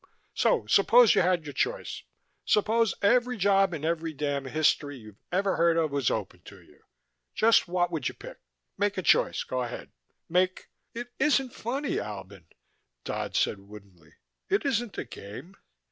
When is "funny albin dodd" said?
11.53-13.35